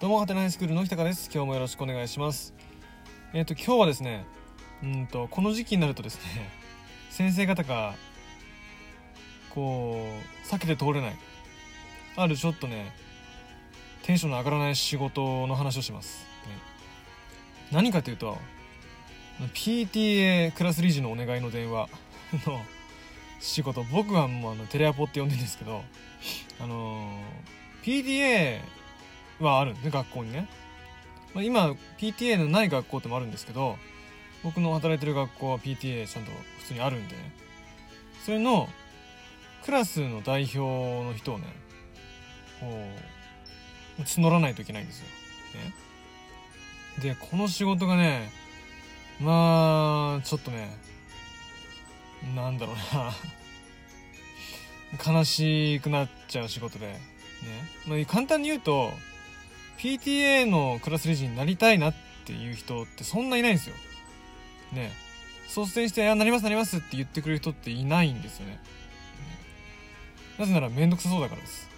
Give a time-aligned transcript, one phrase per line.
[0.00, 1.30] どうも、はてなハイスクールの日高です。
[1.32, 2.52] 今日もよろしくお願いします。
[3.32, 4.26] えっ、と、今日はですね、
[4.82, 6.50] うんと、この時期になるとですね、
[7.10, 7.94] 先生方が、
[9.50, 10.04] こ
[10.44, 11.16] う、避けて通れない、
[12.16, 12.92] あるちょっとね、
[14.02, 16.26] テンションの上がらない仕事の話をします。
[16.44, 16.50] ね、
[17.70, 18.36] 何かというと、
[19.54, 21.88] PTA クラス理事のお願いの電話
[22.46, 22.60] の
[23.38, 25.84] 仕事、僕はもうあのテレアポって呼んでるんですけど、
[26.58, 28.60] あのー PTA
[29.44, 30.48] はあるんで学校にね、
[31.34, 33.76] まあ、今 PTA のない学校ってもあるんですけど
[34.42, 37.16] 僕の働いてる学校は PTA ちゃんと普通にあるんで
[38.24, 38.68] それの
[39.64, 41.44] クラスの代表の人をね
[42.60, 42.66] こ
[43.98, 45.06] う募らないといけないんですよ、
[47.04, 48.30] ね、でこの仕事がね
[49.20, 50.76] まあちょっとね
[52.34, 53.12] なんだろうな。
[55.04, 57.00] 悲しくなっちゃう仕事でね、
[57.86, 58.90] まあ、簡単に言うと
[59.78, 61.94] PTA のクラス理事になりたいなっ
[62.24, 63.74] ていう人ってそんないないんですよ。
[64.72, 64.92] ね。
[65.46, 68.58] 率先して「あなりますなります」って言ってくれる人っていないんですよね。
[70.38, 71.68] なぜなら面倒くさそうだからです。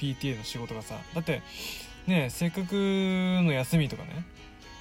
[0.00, 0.98] PTA の仕事がさ。
[1.14, 1.42] だって
[2.06, 4.24] ねせっかくの休みとかね。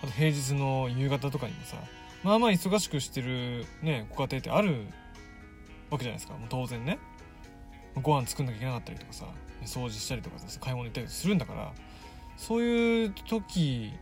[0.03, 1.77] あと平日の夕方とかにもさ。
[2.23, 4.85] まあまあ忙しくしてるねご家庭ってある
[5.89, 6.33] わけじゃないですか。
[6.33, 6.99] もう当然ね。
[8.01, 9.25] ご飯作んなきゃいけなかったりとかさ。
[9.65, 11.71] 掃除したりとかさ買い物行ったりするんだから。
[12.37, 13.93] そういう時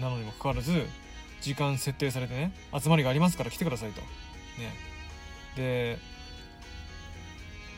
[0.00, 0.86] なのにもかかわらず
[1.40, 4.00] 時間設定されてね集まりがありますから来てくださいと。
[4.00, 4.06] ね。
[5.56, 5.98] で、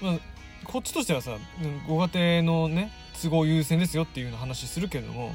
[0.01, 0.19] まあ、
[0.65, 1.39] こっちとしてはさ
[1.87, 5.33] ご家庭のね都合優先ですよっていうような話するけれども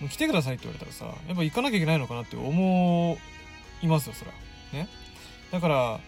[0.00, 3.18] も来てくださいって言われたらさやっぱ行かなきゃいけないのかなって思
[3.82, 4.32] いますよそら。
[4.72, 4.88] ね。
[5.50, 6.00] だから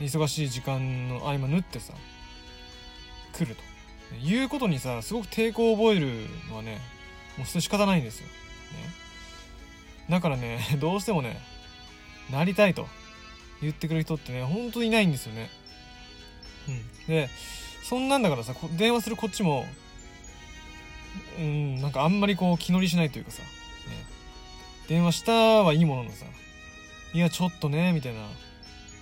[0.00, 1.92] 忙しい時間の合間縫ってさ
[3.32, 3.71] 来ると。
[4.24, 6.08] 言うことにさすごく抵抗を覚える
[6.48, 6.80] のはね
[7.38, 8.32] もうそれ仕方ないんですよ、ね、
[10.10, 11.40] だからね どうしてもね
[12.30, 12.88] なりたいと
[13.60, 15.50] 言ってくる人ってね本当にいないんですよね。
[16.68, 17.06] うん。
[17.06, 17.28] で
[17.84, 19.66] そんなんだからさ電話するこっちも
[21.38, 23.48] うんなんかあんまりこう気乗りしないというかさ、ね、
[24.88, 26.24] 電話したはいいもののさ
[27.14, 28.20] いやちょっとねみたいな。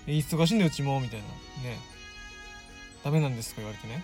[0.06, 1.26] 忙しいんだようちもみたいな。
[1.26, 1.78] ね。
[3.04, 4.02] ダメなんですとか言われてね。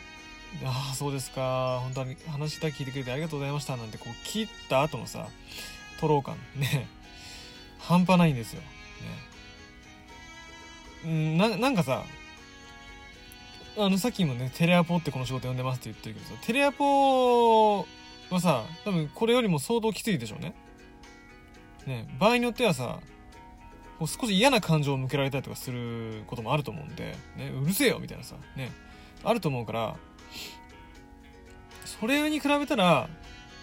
[0.64, 1.80] ああそうですか。
[1.82, 3.76] 本当に話だけ聞いてくれてありがとうございました。
[3.76, 5.28] なんてこう切った後のさ
[6.00, 6.36] とろう感。
[6.56, 6.88] ね。
[7.78, 8.62] 半端ないんですよ、
[11.04, 12.04] ね、んななんかさ
[13.78, 17.86] あのさっきもねテレアポってこの仕事呼んでますって言ってるけどさテレアポ
[18.30, 20.54] はさ多分これよりも相当きついでしょうね。
[21.86, 22.08] ね。
[22.18, 22.98] 場合によってはさ
[23.98, 28.34] こう少し嫌な感情を向けられたりとかすることもあると思うんで、ね、うるせえよみたいなさ。
[28.56, 28.72] ね。
[29.22, 29.96] あると思うから
[31.84, 33.08] それに比べたら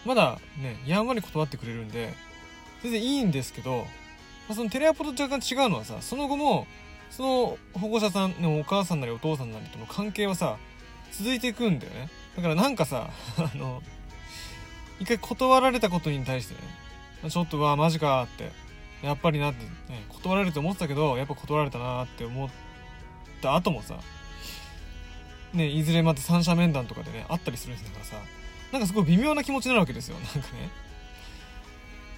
[0.06, 2.14] まだねやんわり断ってくれるんで
[2.82, 3.86] 全然いいんですけど、
[4.48, 6.68] まあ、そのテレアポと若干違うのはさその後も
[7.10, 10.58] その保護者さんのお母さんなりお父さんなりとの関係はさ
[11.12, 12.10] 続いていくんだよね。
[12.36, 13.84] だからなんかさ あの
[15.00, 18.52] 一回断られたことに対してねちょっとわマジかって
[19.04, 22.50] やっぱりなって、ね、断られると思ってたけどやっぱ断られたなって思っ
[23.42, 24.00] た後もさ
[25.54, 28.18] ね、いずれまた三者面談とかでね、あったりするんだからさ、
[28.72, 30.18] なんかすごい微妙な気持ちになるわけですよ。
[30.18, 30.44] なんかね。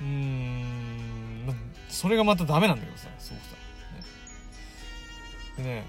[0.01, 1.53] うーん、ま、
[1.89, 3.37] それがまたダメなんだけどさ、そう
[5.57, 5.61] さ。
[5.61, 5.83] ね、でね、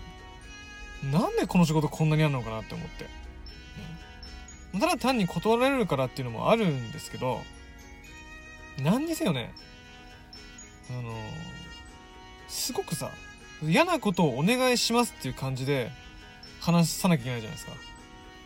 [1.12, 3.04] なんでこの仕事こんなにあるのかなって思って。
[3.04, 7.42] ね、ただ単に断られるからっていうのもあるんですけど、
[8.82, 9.54] 何にせよね、
[10.90, 11.14] あの
[12.48, 13.10] すごくさ、
[13.62, 15.90] 嫌なことをお願いしますっていう感じで、
[16.66, 17.72] 話さなきゃいけないじゃないですか。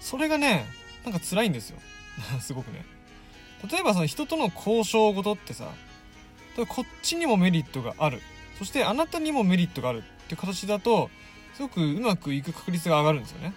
[0.01, 0.67] それがね、
[1.05, 1.79] なんか辛いんですよ。
[2.41, 2.85] すごくね。
[3.71, 5.73] 例えばその人との交渉事ってさ、
[6.69, 8.21] こっちにもメリットがある。
[8.59, 11.11] そしてあなたにもメリットがあるって形だと、
[11.55, 13.55] すごくうまくいく確率が上がるんですよね。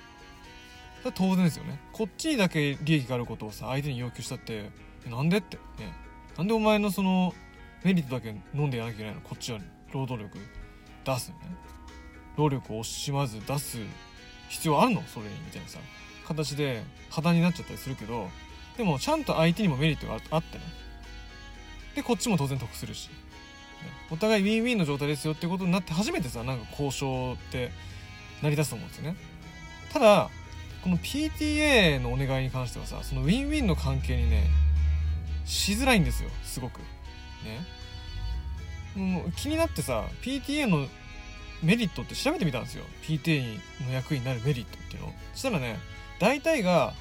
[1.15, 1.79] 当然ですよね。
[1.91, 4.69] こっちにだけ利益があることをさ、相手に要求したって、
[5.09, 5.57] なんでって。
[5.77, 5.93] ね。
[6.37, 7.33] なんでお前のその
[7.83, 9.21] メリットだけ飲んでやらなきゃいけないの？
[9.21, 9.59] こっちは
[9.91, 10.39] 労働力
[11.03, 11.41] 出すよね。
[12.37, 13.77] 労力を惜しまず出す
[14.53, 15.03] 必要あるの？
[15.07, 15.79] それみたいなさ
[16.27, 18.29] 形で破談になっちゃったりするけど
[18.77, 20.63] でもちゃんと相手にもメリットがあってね。
[21.95, 23.13] でこっちも当然得するし、ね、
[24.09, 27.71] お互いウィンウィンの状態ですよってことになって初めてさなんか交渉って
[28.41, 29.15] 成り立つと思うんですよね。
[29.91, 30.29] ただ
[30.83, 34.47] この PTA のお願いに関してはさそのウィンウィンの関係にね
[35.45, 36.79] しづらいんですよすごく。
[36.79, 37.65] ね。
[38.95, 40.87] もう気になってさ PTA の
[41.63, 42.83] メリットって調べてみたんですよ。
[43.03, 45.13] PTA の役員になるメリットっていうの。
[45.33, 45.79] そしたらね
[46.19, 46.93] 大体が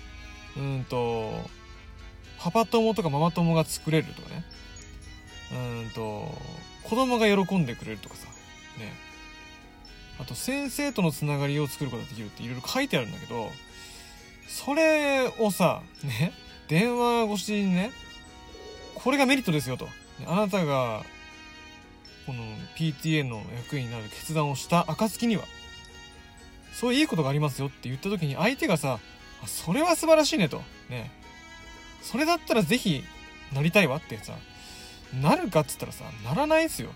[0.57, 1.33] うんと
[2.39, 4.45] パパ友とかママ友が作れるとかね。
[5.53, 6.33] うんと
[6.85, 8.27] 子供が喜んでくれるとかさ。
[8.79, 8.93] ね。
[10.21, 13.51] あと先生とのつながりを作ることができるっていろいろ書いてあるんだけど
[14.47, 16.33] それをさね。
[16.69, 17.91] 電話越しにね。
[18.95, 19.89] これがメリットですよと。
[20.27, 21.05] あなたが
[22.77, 25.45] PTA の役員になる決断をした暁には
[26.73, 28.99] そういいことがありますよって言った時に相手がさ
[29.47, 30.63] それは素晴らしいねと。
[30.89, 31.11] ね。
[32.01, 33.05] それだったらぜひ
[33.53, 34.35] なりたいわってさ
[35.21, 36.91] なるかっつったらさならないですよ。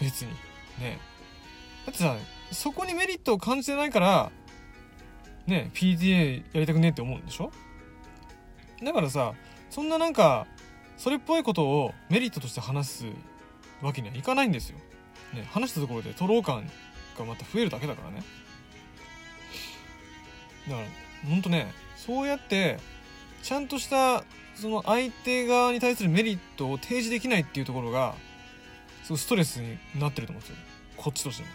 [0.00, 0.30] 別に。
[0.78, 0.98] ね。
[1.86, 2.16] だってさ
[2.52, 4.30] そこにメリットを感じてないから
[5.46, 7.52] ね PTA やりたくねえって思うんでしょ？
[8.82, 9.34] だからさ
[9.68, 10.46] そんななんか
[10.96, 13.04] それっぽいことをメリットとして話す
[13.82, 14.78] わけにはいかないんですよ、
[15.34, 16.68] ね、話したところで徒労感
[17.18, 18.22] がまた増えるだけだからね。
[20.68, 20.86] だから
[21.28, 22.78] ほんとねそうやって
[23.42, 24.24] ちゃんとした
[24.54, 28.14] その相手側に対するメリットを提示できないっていうところが
[29.04, 30.56] すごいストレスになってると思うんですよ。
[30.96, 31.54] こっちとしても、ね、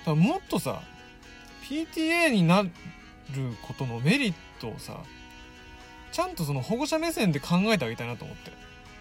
[0.00, 0.82] だからもっとさ
[1.62, 2.70] PTA になる
[3.62, 4.98] ことのメリットをさ
[6.12, 8.52] ちゃんとその保護者目線で考えてあげたいなと思って。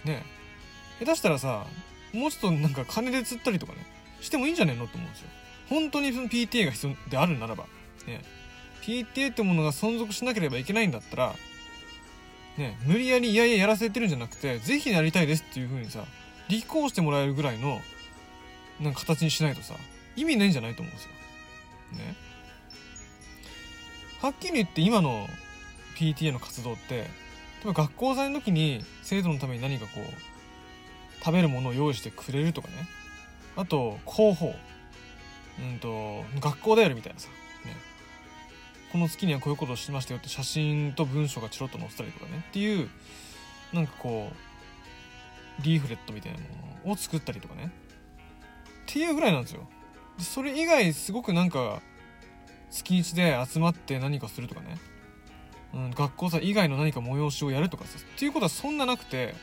[0.06, 0.24] ね。
[1.00, 1.66] 下手したらさ
[2.14, 3.80] もうちょっとなんか金で釣ったりとかね
[4.22, 5.28] してもいいんじゃねえのって思うんですよ。
[5.70, 7.66] 本当にその PTA が必要であるならば
[8.08, 8.22] ね。
[8.82, 11.36] PTA ってものが存続しなければいけないんだったら
[12.58, 16.04] ね無理やりいやいややらせてるんじゃなくてぜひなりたいですっていう風にさ
[16.50, 17.80] 立候補してもらえるぐらいの
[18.82, 19.76] なんか形にしないとさ
[20.16, 21.10] 意味ないんじゃないと思うんですよ。
[22.06, 22.16] ね。
[24.22, 25.28] はっきり言って今の
[25.98, 27.08] PTA の活動って例え
[27.66, 30.33] ば学校祭の時に生徒のために何かこう
[31.24, 32.74] 食べるものを用意してくれるとかね。
[33.56, 34.56] あと広報。
[35.60, 37.30] うんと学校だよみたいなさ。
[37.66, 37.76] ね。
[38.92, 42.44] この月にはこういうことをしましたよって写真と文章がチロッと載せたりとかね。
[42.50, 42.90] っていう
[43.72, 44.32] なんかこ
[45.60, 46.46] うリーフレットみたいなも
[46.86, 47.72] のを作ったりとかね。
[48.84, 49.68] っていうぐらいなんですよ。
[50.18, 51.82] でそれ以外すごくなんか
[52.70, 54.78] 月1で集まって何かするとかね、
[55.74, 57.98] うん、学校祭以外の何か催しをやるとかさ。
[57.98, 59.36] っていうことはそんななくて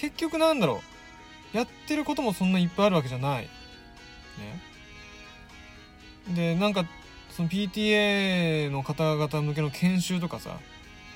[0.00, 0.82] 結局なんだろ
[1.54, 1.56] う。
[1.56, 3.42] やってることもそんないっぱいあるわけじゃない。
[3.44, 3.48] ね。
[6.34, 6.84] でなんか
[7.30, 10.58] その PTA の方々向けの研修とかさ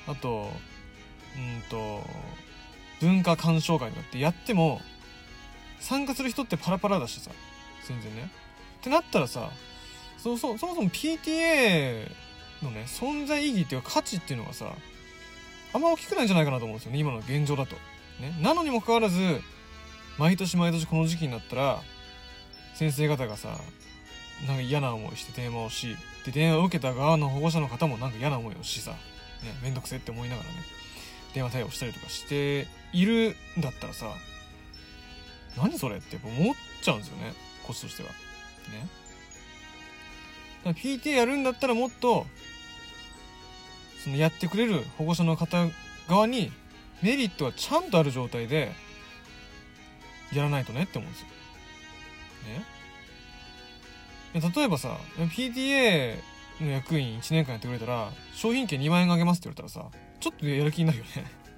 [0.06, 0.50] あと
[1.36, 2.02] うんと
[3.00, 4.80] 文化鑑賞会とかってやっても
[5.80, 7.30] 参加する人ってパラパラだしさ
[7.86, 8.30] 全然ね。
[8.80, 9.50] ってなったらさ
[10.18, 12.08] そそそもそも PTA
[12.62, 14.72] のね存在意義っていうか価値っていうのがさ
[15.72, 17.76] あんま大きくないんじゃないかなと思うんですよね今の現状だと。
[18.20, 19.18] ね、なのにもかかわらず
[20.18, 21.82] 毎年毎年この時期になったら
[22.74, 23.56] 先生方がさ
[24.46, 28.96] なんか嫌な思いして電話をしで電話を受けた側の保護者の方もなんか嫌な思いをしさ、ね、
[29.62, 30.54] めんどくせって思いながらね
[31.34, 34.06] 電話対応したりとかしているんだったらさ
[35.56, 37.34] 何それって思っちゃうんですよね。
[37.66, 38.08] こっちとしては。
[38.08, 38.14] ね。
[40.64, 42.26] だから PTA やるんだったらもっと
[44.02, 45.66] そのやってくれる保護者の方
[46.08, 46.52] 側に
[47.02, 48.72] メリットがちゃんとある状態で
[50.32, 51.28] やらないとねって思うんですよ。
[54.42, 54.50] ね。
[54.54, 56.16] 例えばさ PTA
[56.60, 59.90] の役員1年間やってくれたら商品券2万円あげますって言われたらさ
[60.20, 61.10] ちょっとやる気になるよね。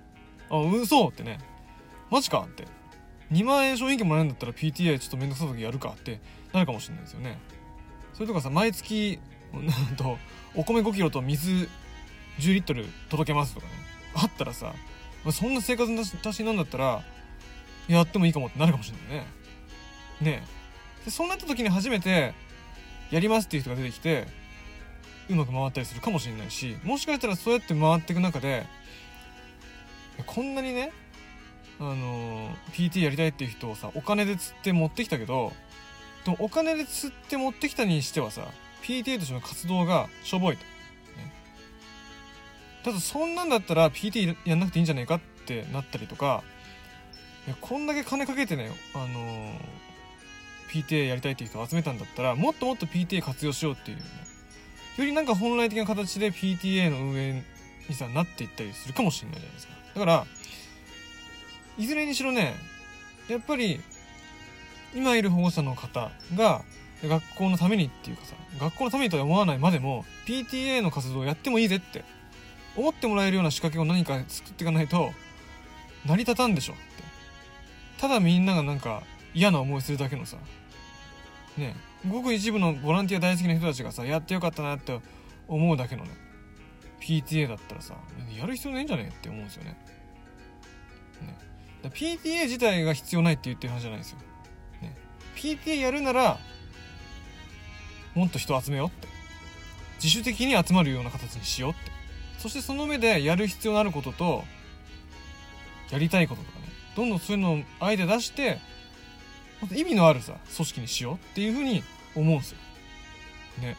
[0.51, 1.39] あ嘘ってね。
[2.11, 2.65] マジかって。
[3.33, 6.21] 2万円商品券もらえるんだったら PTA ちょっとめんどくさい時やるかって
[6.53, 7.39] なるかもしれないですよね。
[8.13, 9.19] それとかさ毎月
[9.53, 10.19] なんと
[10.55, 11.69] お米5キロと水
[12.39, 13.73] 10リットル届けますとかね。
[14.15, 14.75] あったらさ
[15.25, 17.03] まそんな生活の足しなんだったら
[17.89, 19.27] やってもいいかもってなるかもしれないね。
[20.21, 20.47] ね
[21.05, 22.35] でそうなった時に初めて
[23.11, 24.27] やりますっていう人が出てきて
[25.29, 28.67] うまく回ったりするかもしれないしもしかしたらそうやって回っていく中で
[30.27, 30.93] こんなにね
[31.81, 35.53] あの PT やりたいっていう人をさお金で釣って持ってきたけど
[36.25, 38.47] でもお金で釣って持ってきたにしてはさ
[38.83, 40.65] PTA としての活動がしょぼいと、
[42.85, 46.43] ただそんなんだったら PT やんなくていいんじゃないかってなったりとか
[47.47, 49.07] いやこんだけ金かけてねあの
[50.71, 54.05] PTA やりたいっていう人を集めたんだったらもっともっと PTA 活用しようっていう、ね、
[54.99, 57.45] よりなんか本来的な形で PTA の運営
[57.89, 59.73] にさなっていったりするかもしれないじゃないですか。
[59.95, 60.27] だから
[61.79, 62.55] いずれにしろね
[63.29, 63.81] やっぱり
[64.95, 66.63] 今いる保護者の方が
[67.03, 72.05] 学校のためにっていうかさ学校のためにとは思わないまでも PTA の活動をやってもいいぜって
[72.77, 75.13] 思ってもらえるような仕掛けを何か作っていかないと
[76.07, 76.73] 成り立たんでしょ。
[76.73, 76.83] って
[78.01, 79.03] ただみんながなんか
[79.35, 80.37] 嫌な思いするだけのさ。
[81.57, 81.77] ね
[82.09, 84.99] ごく一部のボランティア大好きな人たちがさやってよかったなって
[85.47, 86.11] 思うだけのね。
[87.01, 87.95] PTA だったらさ
[88.37, 89.77] やる必要ないんじゃねって思うんですよね。
[91.21, 91.91] ね。
[91.91, 94.19] PTA 自体が必要ないって言ってる話じゃないですよ、
[94.81, 94.97] ね、
[95.37, 96.39] PTA やるなら
[98.15, 99.09] もっと人集めようって。
[100.03, 101.92] 自主的に集まるような形にしようって。
[102.43, 104.43] そしてその目でやる必要のあることと
[105.93, 106.65] やりたいこととかね。
[106.97, 108.59] どんどんそういうのをあえて出して
[109.73, 111.85] 意味のあるさ組織にしようっていうふうに
[112.17, 112.59] 思うんですよ。
[113.61, 113.77] ね。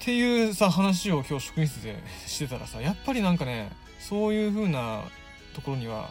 [0.00, 5.02] っていうさ話を今日職員室でしてたらさやっぱりなんかねそういう風な
[5.54, 6.08] ところには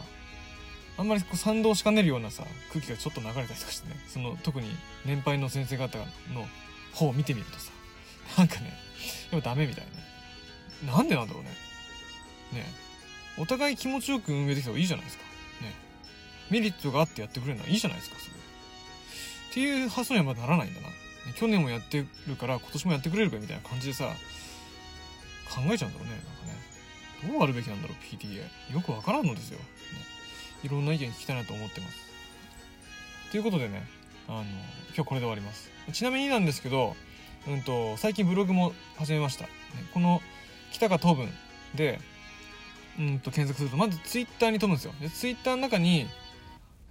[0.98, 4.68] あんまりこう賛同しかねるようなさ空気がちょっと流れたりとかしてねその特に
[5.06, 6.04] 年配の先生方の
[6.92, 7.72] 方を見てみるとさ
[8.36, 8.89] なんかね
[9.32, 9.84] やっぱダメみたい
[10.84, 10.92] な。
[10.92, 11.50] なんでなんだろうね。
[12.52, 12.66] ね。
[13.38, 15.24] お互い気持ちよく運営できた方がいいじゃないですか。
[15.62, 15.74] ね。
[16.50, 20.88] メリットがあってやってくれるのはいいじゃないですかそれっていう発想にはまだならないんだな。
[21.36, 24.08] 去年もやってるから今年もやってくれるかみたいな感じでさ
[25.48, 27.32] 考えちゃうんだろうねなんかね。
[27.32, 29.64] どうあるべきなんだろう PTA よくわからんのですよ、ね、
[30.64, 32.10] いろんな意見聞きたいなと思ってます。
[33.30, 33.86] ということでね
[34.28, 34.44] あの
[34.94, 35.70] 今日これで終わります。
[35.92, 36.96] ちなみになんですけど、
[37.48, 39.46] うんと、最近ブログも始めました、
[39.94, 40.20] この
[40.70, 41.28] 北か東文
[41.74, 41.98] で
[42.98, 46.06] うんと検索するとまずツイッターに飛ぶんですよでツイッターの中に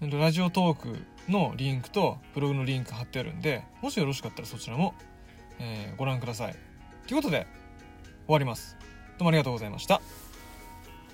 [0.02, 4.94] ラジオトークのリンクとブログのリンク貼ってあるんで、もしよろしかったらそちらも、
[5.60, 6.56] えー、ご覧ください。
[7.08, 7.48] ということで、
[8.26, 8.78] 終わります。
[9.18, 10.02] どうもありがとうございました。